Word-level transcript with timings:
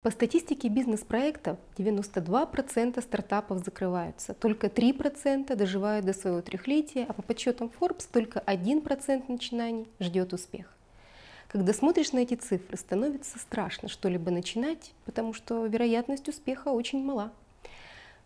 По 0.00 0.12
статистике 0.12 0.68
бизнес-проектов 0.68 1.58
92% 1.76 3.02
стартапов 3.02 3.64
закрываются, 3.64 4.32
только 4.32 4.68
3% 4.68 5.52
доживают 5.56 6.06
до 6.06 6.12
своего 6.12 6.40
трехлетия, 6.40 7.04
а 7.08 7.12
по 7.12 7.22
подсчетам 7.22 7.68
Forbes 7.80 8.08
только 8.12 8.38
1% 8.38 9.24
начинаний 9.26 9.88
ждет 9.98 10.32
успех. 10.32 10.72
Когда 11.48 11.72
смотришь 11.72 12.12
на 12.12 12.20
эти 12.20 12.34
цифры, 12.34 12.76
становится 12.76 13.40
страшно 13.40 13.88
что-либо 13.88 14.30
начинать, 14.30 14.92
потому 15.04 15.32
что 15.32 15.66
вероятность 15.66 16.28
успеха 16.28 16.68
очень 16.68 17.02
мала. 17.04 17.32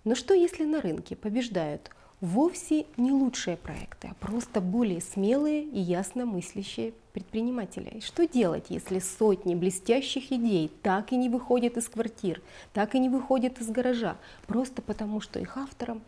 Но 0.05 0.15
что 0.15 0.35
если 0.35 0.67
на 0.67 0.83
рынке 0.83 1.17
побеждают 1.17 1.91
вовсе 2.23 2.87
не 2.97 3.11
лучшие 3.11 3.57
проекты, 3.57 4.09
а 4.09 4.15
просто 4.15 4.61
более 4.61 5.03
смелые 5.03 5.65
и 5.65 5.81
ясно 5.81 6.25
мыслящие 6.25 6.95
предприниматели. 7.13 8.01
Что 8.01 8.27
делать, 8.27 8.67
если 8.69 9.01
сотни 9.01 9.57
блестящих 9.57 10.31
идей 10.31 10.71
так 10.83 11.13
и 11.13 11.17
не 11.17 11.29
выходят 11.29 11.77
из 11.77 11.89
квартир, 11.89 12.41
так 12.73 12.95
и 12.95 13.01
не 13.01 13.09
выходят 13.09 13.61
из 13.61 13.69
гаража, 13.69 14.17
просто 14.47 14.81
потому 14.83 15.21
что 15.21 15.41
их 15.41 15.57
авторам 15.57 16.01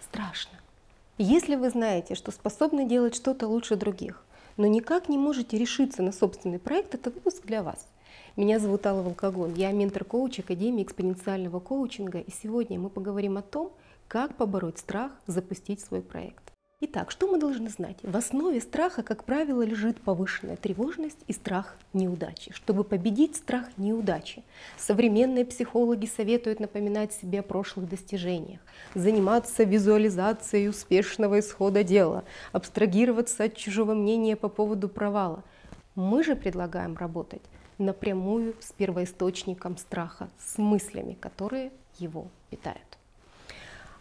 страшно? 0.00 0.56
Если 1.18 1.56
вы 1.56 1.68
знаете, 1.70 2.14
что 2.14 2.30
способны 2.30 2.86
делать 2.86 3.16
что-то 3.16 3.48
лучше 3.48 3.74
других, 3.74 4.22
но 4.56 4.66
никак 4.66 5.08
не 5.08 5.18
можете 5.18 5.58
решиться 5.58 6.00
на 6.00 6.12
собственный 6.12 6.60
проект, 6.60 6.94
это 6.94 7.10
выпуск 7.10 7.44
для 7.44 7.64
вас. 7.64 7.88
Меня 8.36 8.60
зовут 8.60 8.86
Алла 8.86 9.02
Волкогон, 9.02 9.54
я 9.54 9.72
ментор-коуч 9.72 10.40
Академии 10.40 10.84
экспоненциального 10.84 11.58
коучинга, 11.58 12.20
и 12.20 12.30
сегодня 12.30 12.78
мы 12.78 12.88
поговорим 12.88 13.36
о 13.36 13.42
том, 13.42 13.72
как 14.08 14.36
побороть 14.36 14.78
страх 14.78 15.12
запустить 15.26 15.80
свой 15.80 16.00
проект? 16.00 16.52
Итак, 16.78 17.10
что 17.10 17.26
мы 17.26 17.38
должны 17.38 17.70
знать? 17.70 17.96
В 18.02 18.14
основе 18.16 18.60
страха, 18.60 19.02
как 19.02 19.24
правило, 19.24 19.62
лежит 19.62 19.98
повышенная 20.00 20.56
тревожность 20.56 21.18
и 21.26 21.32
страх 21.32 21.76
неудачи. 21.94 22.52
Чтобы 22.52 22.84
победить 22.84 23.34
страх 23.34 23.66
неудачи, 23.78 24.44
современные 24.76 25.46
психологи 25.46 26.04
советуют 26.04 26.60
напоминать 26.60 27.14
себе 27.14 27.40
о 27.40 27.42
прошлых 27.42 27.88
достижениях, 27.88 28.60
заниматься 28.94 29.64
визуализацией 29.64 30.68
успешного 30.68 31.40
исхода 31.40 31.82
дела, 31.82 32.24
абстрагироваться 32.52 33.44
от 33.44 33.56
чужого 33.56 33.94
мнения 33.94 34.36
по 34.36 34.50
поводу 34.50 34.90
провала. 34.90 35.42
Мы 35.94 36.22
же 36.22 36.36
предлагаем 36.36 36.94
работать 36.94 37.42
напрямую 37.78 38.54
с 38.60 38.70
первоисточником 38.72 39.78
страха, 39.78 40.28
с 40.38 40.58
мыслями, 40.58 41.16
которые 41.18 41.72
его 41.98 42.28
питают. 42.50 42.98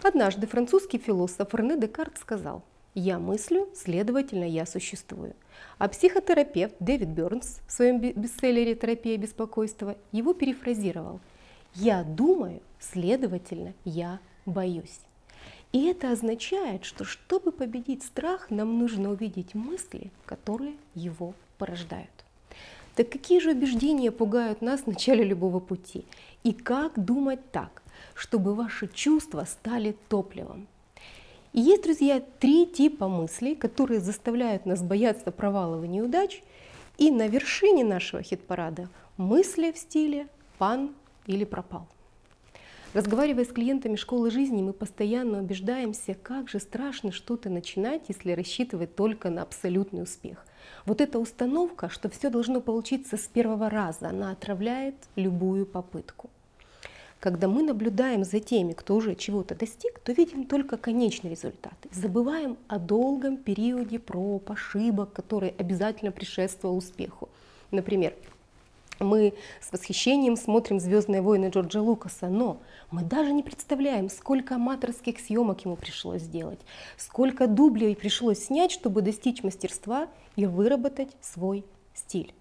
Однажды 0.03 0.47
французский 0.47 0.97
философ 0.97 1.53
Рене 1.53 1.77
Декарт 1.77 2.17
сказал 2.17 2.63
«Я 2.93 3.19
мыслю, 3.19 3.69
следовательно, 3.73 4.43
я 4.43 4.65
существую». 4.65 5.35
А 5.77 5.87
психотерапевт 5.87 6.75
Дэвид 6.79 7.09
Бернс 7.09 7.59
в 7.67 7.71
своем 7.71 7.99
бестселлере 7.99 8.75
«Терапия 8.75 9.17
беспокойства» 9.17 9.97
его 10.11 10.33
перефразировал 10.33 11.19
«Я 11.73 12.03
думаю, 12.03 12.61
следовательно, 12.79 13.73
я 13.83 14.19
боюсь». 14.45 14.99
И 15.71 15.87
это 15.87 16.11
означает, 16.11 16.85
что 16.85 17.03
чтобы 17.03 17.51
победить 17.51 18.03
страх, 18.03 18.49
нам 18.49 18.79
нужно 18.79 19.11
увидеть 19.11 19.55
мысли, 19.55 20.11
которые 20.25 20.75
его 20.93 21.33
порождают. 21.57 22.09
Так 22.95 23.09
какие 23.09 23.39
же 23.39 23.51
убеждения 23.51 24.09
пугают 24.09 24.61
нас 24.61 24.81
в 24.81 24.87
начале 24.87 25.23
любого 25.23 25.59
пути? 25.59 26.05
И 26.43 26.53
как 26.53 27.03
думать 27.03 27.51
так, 27.51 27.83
чтобы 28.13 28.55
ваши 28.55 28.87
чувства 28.87 29.43
стали 29.43 29.95
топливом. 30.07 30.67
И 31.51 31.61
есть, 31.61 31.83
друзья, 31.83 32.21
три 32.39 32.65
типа 32.65 33.07
мыслей, 33.07 33.55
которые 33.55 33.99
заставляют 33.99 34.65
нас 34.65 34.81
бояться 34.81 35.31
провалов 35.31 35.83
и 35.83 35.87
неудач. 35.87 36.41
И 36.97 37.11
на 37.11 37.27
вершине 37.27 37.83
нашего 37.83 38.21
хит-парада 38.21 38.89
мысли 39.17 39.71
в 39.73 39.77
стиле 39.77 40.27
«пан» 40.57 40.95
или 41.27 41.43
«пропал». 41.43 41.87
Разговаривая 42.93 43.43
с 43.43 43.49
клиентами 43.49 43.97
школы 43.97 44.31
жизни, 44.31 44.61
мы 44.61 44.71
постоянно 44.71 45.39
убеждаемся, 45.39 46.13
как 46.13 46.49
же 46.49 46.61
страшно 46.61 47.11
что-то 47.11 47.49
начинать, 47.49 48.03
если 48.07 48.31
рассчитывать 48.31 48.95
только 48.95 49.29
на 49.29 49.41
абсолютный 49.41 50.03
успех. 50.03 50.45
Вот 50.85 51.01
эта 51.01 51.19
установка, 51.19 51.89
что 51.89 52.09
все 52.09 52.29
должно 52.29 52.61
получиться 52.61 53.17
с 53.17 53.27
первого 53.27 53.69
раза, 53.69 54.09
она 54.09 54.31
отравляет 54.31 54.95
любую 55.15 55.65
попытку. 55.65 56.29
Когда 57.19 57.47
мы 57.47 57.63
наблюдаем 57.63 58.23
за 58.23 58.39
теми, 58.39 58.73
кто 58.73 58.95
уже 58.95 59.15
чего-то 59.15 59.55
достиг, 59.55 59.99
то 59.99 60.11
видим 60.11 60.45
только 60.45 60.77
конечный 60.77 61.31
результат. 61.31 61.73
Забываем 61.91 62.57
о 62.67 62.77
долгом 62.77 63.37
периоде 63.37 63.97
проб, 63.97 64.51
ошибок, 64.51 65.11
который 65.13 65.55
обязательно 65.57 66.11
предшествовал 66.11 66.77
успеху. 66.77 67.29
Например, 67.71 68.13
мы 68.99 69.33
с 69.61 69.71
восхищением 69.71 70.35
смотрим 70.35 70.79
«Звездные 70.79 71.21
войны» 71.21 71.49
Джорджа 71.49 71.81
Лукаса, 71.81 72.27
но 72.27 72.61
мы 72.91 73.03
даже 73.03 73.33
не 73.33 73.43
представляем, 73.43 74.09
сколько 74.09 74.55
аматорских 74.55 75.19
съемок 75.19 75.65
ему 75.65 75.75
пришлось 75.75 76.21
сделать, 76.21 76.59
сколько 76.97 77.47
дублей 77.47 77.95
пришлось 77.95 78.45
снять, 78.45 78.71
чтобы 78.71 79.01
достичь 79.01 79.43
мастерства 79.43 80.07
и 80.35 80.45
выработать 80.45 81.11
свой 81.21 81.65
стиль. 81.93 82.33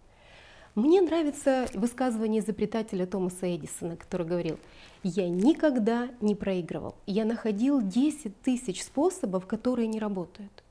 Мне 0.75 1.01
нравится 1.01 1.69
высказывание 1.75 2.43
изобретателя 2.43 3.07
Томаса 3.07 3.55
Эдисона, 3.55 3.97
который 3.97 4.27
говорил, 4.27 4.59
я 5.05 5.29
никогда 5.29 6.09
не 6.21 6.35
проигрывал, 6.35 6.97
я 7.07 7.25
находил 7.25 7.81
10 7.81 8.43
тысяч 8.43 8.83
способов, 8.83 9.47
которые 9.47 9.87
не 9.87 10.01
работают. 10.01 10.65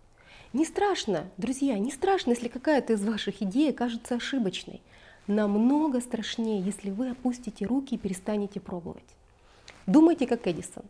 Не 0.51 0.65
страшно, 0.65 1.29
друзья, 1.37 1.79
не 1.79 1.89
страшно, 1.89 2.31
если 2.31 2.47
какая-то 2.47 2.93
из 2.93 3.03
ваших 3.03 3.41
идей 3.41 3.71
кажется 3.71 4.15
ошибочной. 4.15 4.81
Намного 5.27 6.01
страшнее, 6.01 6.61
если 6.61 6.89
вы 6.89 7.11
опустите 7.11 7.65
руки 7.65 7.95
и 7.95 7.97
перестанете 7.97 8.59
пробовать. 8.59 9.03
Думайте 9.87 10.27
как 10.27 10.47
Эдисон. 10.47 10.83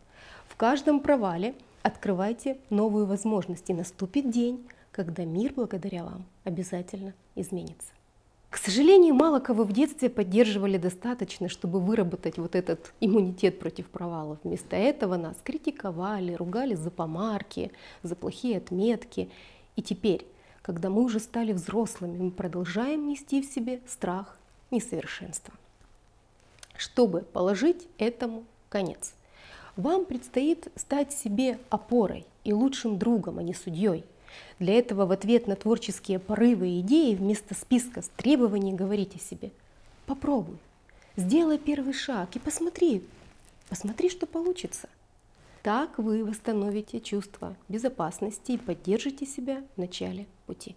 В 0.48 0.56
каждом 0.56 1.00
провале 1.00 1.54
открывайте 1.82 2.58
новую 2.70 3.06
возможность, 3.06 3.70
и 3.70 3.74
наступит 3.74 4.30
день, 4.30 4.66
когда 4.90 5.24
мир 5.24 5.52
благодаря 5.54 6.04
вам 6.04 6.24
обязательно 6.44 7.14
изменится. 7.36 7.92
К 8.50 8.56
сожалению, 8.56 9.14
мало 9.14 9.40
кого 9.40 9.64
в 9.64 9.72
детстве 9.72 10.08
поддерживали 10.08 10.78
достаточно, 10.78 11.48
чтобы 11.48 11.80
выработать 11.80 12.38
вот 12.38 12.54
этот 12.54 12.92
иммунитет 13.00 13.58
против 13.58 13.88
провалов. 13.88 14.38
Вместо 14.44 14.76
этого 14.76 15.16
нас 15.16 15.36
критиковали, 15.42 16.34
ругали 16.34 16.74
за 16.74 16.90
помарки, 16.92 17.72
за 18.04 18.14
плохие 18.14 18.58
отметки. 18.58 19.28
И 19.74 19.82
теперь, 19.82 20.24
когда 20.64 20.90
мы 20.90 21.02
уже 21.04 21.20
стали 21.20 21.52
взрослыми, 21.52 22.18
мы 22.18 22.30
продолжаем 22.32 23.06
нести 23.06 23.40
в 23.40 23.46
себе 23.46 23.80
страх 23.86 24.36
несовершенства. 24.72 25.54
Чтобы 26.76 27.20
положить 27.20 27.86
этому 27.98 28.44
конец, 28.68 29.14
вам 29.76 30.04
предстоит 30.04 30.68
стать 30.74 31.12
себе 31.12 31.60
опорой 31.70 32.26
и 32.42 32.52
лучшим 32.52 32.98
другом, 32.98 33.38
а 33.38 33.42
не 33.44 33.54
судьей– 33.54 34.04
для 34.58 34.78
этого 34.78 35.06
в 35.06 35.12
ответ 35.12 35.46
на 35.46 35.56
творческие 35.56 36.18
порывы 36.18 36.68
и 36.68 36.80
идеи 36.80 37.14
вместо 37.14 37.54
списка 37.54 38.02
с 38.02 38.10
требований 38.16 38.72
говорите 38.72 39.18
себе 39.18 39.50
«попробуй, 40.06 40.58
сделай 41.16 41.58
первый 41.58 41.92
шаг 41.92 42.34
и 42.34 42.38
посмотри, 42.38 43.04
посмотри, 43.68 44.10
что 44.10 44.26
получится». 44.26 44.88
Так 45.64 45.98
вы 45.98 46.26
восстановите 46.26 47.00
чувство 47.00 47.56
безопасности 47.70 48.52
и 48.52 48.58
поддержите 48.58 49.24
себя 49.24 49.64
в 49.74 49.80
начале 49.80 50.26
пути. 50.44 50.76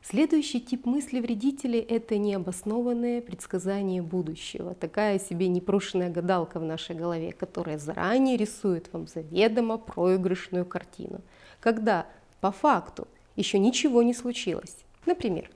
Следующий 0.00 0.58
тип 0.58 0.86
мысли 0.86 1.20
вредителей– 1.20 1.80
это 1.80 2.16
необоснованное 2.16 3.20
предсказание 3.20 4.00
будущего. 4.00 4.74
Такая 4.74 5.18
себе 5.18 5.48
непрошенная 5.48 6.08
гадалка 6.08 6.60
в 6.60 6.64
нашей 6.64 6.96
голове, 6.96 7.32
которая 7.32 7.76
заранее 7.76 8.38
рисует 8.38 8.90
вам 8.90 9.06
заведомо 9.06 9.76
проигрышную 9.76 10.64
картину. 10.64 11.20
Когда 11.60 12.06
по 12.40 12.52
факту 12.52 13.06
еще 13.36 13.58
ничего 13.58 14.02
не 14.02 14.14
случилось. 14.14 14.78
Например, 15.04 15.50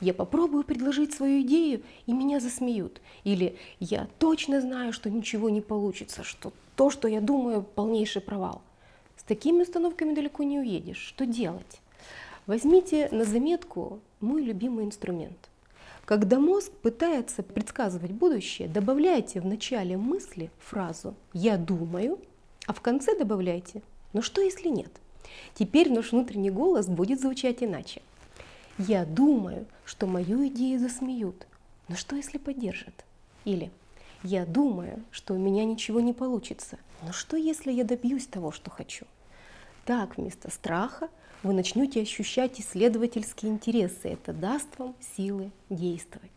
я 0.00 0.14
попробую 0.14 0.64
предложить 0.64 1.14
свою 1.14 1.42
идею, 1.42 1.84
и 2.06 2.12
меня 2.12 2.40
засмеют. 2.40 3.00
Или 3.22 3.56
я 3.78 4.08
точно 4.18 4.60
знаю, 4.60 4.92
что 4.92 5.08
ничего 5.10 5.48
не 5.48 5.60
получится, 5.60 6.24
что 6.24 6.52
то, 6.76 6.90
что 6.90 7.08
я 7.08 7.20
думаю, 7.20 7.62
полнейший 7.62 8.22
провал. 8.22 8.62
С 9.16 9.22
такими 9.22 9.62
установками 9.62 10.14
далеко 10.14 10.42
не 10.42 10.58
уедешь. 10.58 10.98
Что 10.98 11.26
делать? 11.26 11.80
Возьмите 12.46 13.08
на 13.12 13.24
заметку 13.24 14.00
мой 14.20 14.42
любимый 14.42 14.84
инструмент. 14.84 15.48
Когда 16.04 16.40
мозг 16.40 16.72
пытается 16.72 17.44
предсказывать 17.44 18.10
будущее, 18.10 18.66
добавляйте 18.66 19.40
в 19.40 19.46
начале 19.46 19.96
мысли 19.96 20.50
фразу 20.58 21.14
«я 21.32 21.56
думаю», 21.56 22.18
а 22.66 22.72
в 22.72 22.80
конце 22.80 23.16
добавляйте 23.16 23.82
«но 24.12 24.22
что 24.22 24.40
если 24.40 24.68
нет?». 24.68 24.90
Теперь 25.54 25.92
наш 25.92 26.10
внутренний 26.10 26.50
голос 26.50 26.88
будет 26.88 27.20
звучать 27.20 27.62
иначе. 27.62 28.02
Я 28.78 29.04
думаю, 29.04 29.66
что 29.84 30.06
мою 30.06 30.46
идею 30.48 30.80
засмеют, 30.80 31.46
но 31.88 31.94
что 31.94 32.16
если 32.16 32.38
поддержат? 32.38 33.04
Или 33.44 33.70
я 34.22 34.46
думаю, 34.46 35.02
что 35.10 35.34
у 35.34 35.38
меня 35.38 35.64
ничего 35.64 36.00
не 36.00 36.12
получится, 36.12 36.78
но 37.02 37.12
что 37.12 37.36
если 37.36 37.72
я 37.72 37.84
добьюсь 37.84 38.26
того, 38.26 38.52
что 38.52 38.70
хочу? 38.70 39.06
Так 39.84 40.16
вместо 40.16 40.50
страха 40.50 41.08
вы 41.42 41.52
начнете 41.54 42.00
ощущать 42.00 42.60
исследовательские 42.60 43.50
интересы. 43.50 44.10
Это 44.10 44.32
даст 44.32 44.68
вам 44.78 44.94
силы 45.16 45.50
действовать. 45.70 46.30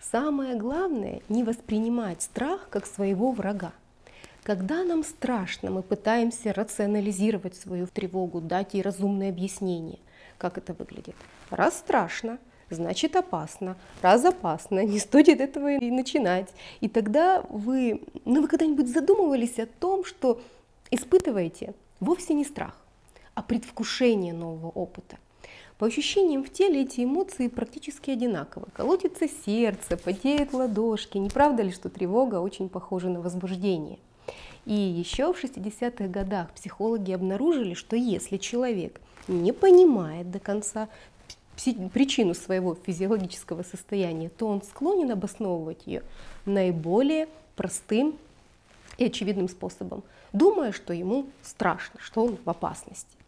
Самое 0.00 0.56
главное 0.56 1.20
не 1.28 1.44
воспринимать 1.44 2.22
страх 2.22 2.68
как 2.70 2.86
своего 2.86 3.32
врага. 3.32 3.72
Когда 4.42 4.82
нам 4.84 5.04
страшно, 5.04 5.70
мы 5.70 5.82
пытаемся 5.82 6.54
рационализировать 6.54 7.56
свою 7.56 7.86
тревогу, 7.86 8.40
дать 8.40 8.72
ей 8.72 8.82
разумное 8.82 9.28
объяснение. 9.28 9.98
Как 10.38 10.56
это 10.56 10.72
выглядит? 10.72 11.16
Раз 11.50 11.76
страшно, 11.76 12.38
значит 12.70 13.16
опасно. 13.16 13.76
Раз 14.02 14.24
опасно, 14.24 14.84
не 14.84 14.98
стоит 14.98 15.40
этого 15.40 15.74
и 15.74 15.90
начинать. 15.90 16.48
И 16.80 16.88
тогда 16.88 17.42
вы, 17.48 18.02
ну 18.24 18.42
вы 18.42 18.48
когда-нибудь 18.48 18.88
задумывались 18.88 19.58
о 19.58 19.66
том, 19.66 20.04
что 20.04 20.40
испытываете 20.90 21.74
вовсе 22.00 22.34
не 22.34 22.44
страх, 22.44 22.76
а 23.34 23.42
предвкушение 23.42 24.32
нового 24.32 24.68
опыта. 24.70 25.18
По 25.78 25.86
ощущениям 25.86 26.42
в 26.42 26.52
теле 26.52 26.82
эти 26.82 27.04
эмоции 27.04 27.46
практически 27.46 28.10
одинаковы. 28.10 28.66
Колотится 28.72 29.28
сердце, 29.46 29.96
потеют 29.96 30.52
ладошки. 30.52 31.18
Не 31.18 31.30
правда 31.30 31.62
ли, 31.62 31.70
что 31.70 31.88
тревога 31.88 32.40
очень 32.40 32.68
похожа 32.68 33.08
на 33.08 33.20
возбуждение? 33.20 33.98
И 34.66 34.74
еще 34.74 35.32
в 35.32 35.42
60-х 35.42 36.08
годах 36.08 36.50
психологи 36.52 37.12
обнаружили, 37.12 37.74
что 37.74 37.94
если 37.94 38.38
человек 38.38 39.00
не 39.28 39.52
понимает 39.52 40.30
до 40.32 40.40
конца 40.40 40.88
причину 41.92 42.34
своего 42.34 42.74
физиологического 42.74 43.62
состояния, 43.62 44.28
то 44.28 44.46
он 44.46 44.62
склонен 44.62 45.10
обосновывать 45.10 45.86
ее 45.86 46.02
наиболее 46.44 47.28
простым 47.56 48.16
и 48.96 49.06
очевидным 49.06 49.48
способом, 49.48 50.02
думая, 50.32 50.72
что 50.72 50.92
ему 50.92 51.26
страшно, 51.42 52.00
что 52.00 52.24
он 52.24 52.38
в 52.44 52.48
опасности. 52.48 53.18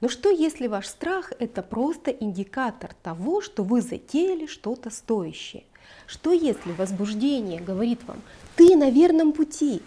Но 0.00 0.08
что 0.08 0.30
если 0.30 0.66
ваш 0.66 0.86
страх– 0.86 1.32
это 1.38 1.62
просто 1.62 2.10
индикатор 2.10 2.94
того, 3.02 3.42
что 3.42 3.64
вы 3.64 3.82
затеяли 3.82 4.46
что-то 4.46 4.90
стоящее? 4.90 5.64
Что 6.06 6.32
если 6.32 6.72
возбуждение 6.72 7.60
говорит 7.60 8.00
вам 8.06 8.22
«ты 8.56 8.76
на 8.76 8.90
верном 8.90 9.32
пути», 9.32 9.82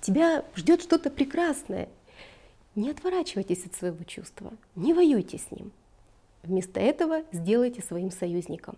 тебя 0.00 0.44
ждет 0.56 0.82
что-то 0.82 1.10
прекрасное. 1.10 1.88
Не 2.74 2.90
отворачивайтесь 2.90 3.64
от 3.66 3.74
своего 3.74 4.02
чувства, 4.04 4.52
не 4.74 4.94
воюйте 4.94 5.38
с 5.38 5.50
ним. 5.50 5.70
Вместо 6.42 6.80
этого 6.80 7.22
сделайте 7.30 7.82
своим 7.82 8.10
союзником. 8.10 8.76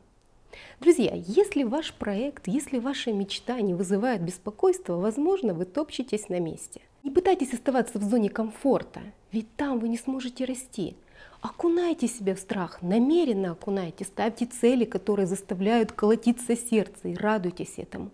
Друзья, 0.80 1.14
если 1.14 1.64
ваш 1.64 1.94
проект, 1.94 2.46
если 2.46 2.78
ваша 2.78 3.12
мечта 3.12 3.60
не 3.60 3.74
вызывает 3.74 4.22
беспокойства, 4.22 4.96
возможно, 4.96 5.54
вы 5.54 5.64
топчетесь 5.64 6.28
на 6.28 6.40
месте. 6.40 6.82
Не 7.02 7.10
пытайтесь 7.10 7.54
оставаться 7.54 7.98
в 7.98 8.02
зоне 8.02 8.28
комфорта, 8.28 9.00
ведь 9.32 9.54
там 9.56 9.78
вы 9.78 9.88
не 9.88 9.96
сможете 9.96 10.44
расти. 10.44 10.94
Окунайте 11.40 12.06
себя 12.06 12.34
в 12.34 12.38
страх, 12.38 12.82
намеренно 12.82 13.52
окунайте, 13.52 14.04
ставьте 14.04 14.46
цели, 14.46 14.84
которые 14.84 15.26
заставляют 15.26 15.92
колотиться 15.92 16.56
сердце 16.56 17.08
и 17.08 17.14
радуйтесь 17.14 17.74
этому. 17.78 18.10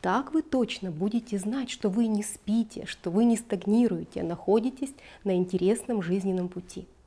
Так 0.00 0.32
вы 0.32 0.42
точно 0.42 0.90
будете 0.90 1.38
знать, 1.38 1.70
что 1.70 1.88
вы 1.88 2.06
не 2.06 2.22
спите, 2.22 2.84
что 2.86 3.10
вы 3.10 3.24
не 3.24 3.36
стагнируете, 3.36 4.20
а 4.20 4.24
находитесь 4.24 4.92
на 5.24 5.36
интересном 5.36 6.02
жизненном 6.02 6.48
пути. 6.48 6.86